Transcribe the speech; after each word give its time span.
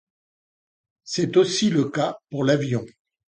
C'est 1.03 1.37
aussi 1.37 1.69
le 1.69 1.85
cas 1.87 2.17
pour 2.31 2.43
l'avion. 2.43 2.83